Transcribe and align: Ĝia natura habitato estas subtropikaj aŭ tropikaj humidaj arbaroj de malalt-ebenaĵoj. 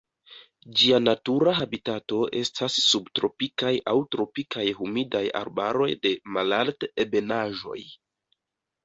Ĝia 0.77 0.99
natura 1.07 1.51
habitato 1.57 2.21
estas 2.39 2.77
subtropikaj 2.85 3.73
aŭ 3.91 3.93
tropikaj 4.15 4.65
humidaj 4.79 5.21
arbaroj 5.41 5.89
de 6.07 6.13
malalt-ebenaĵoj. 6.39 7.79